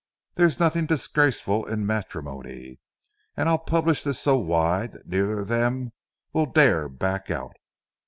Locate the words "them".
5.49-5.91